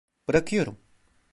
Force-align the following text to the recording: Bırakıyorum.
Bırakıyorum. 0.27 0.77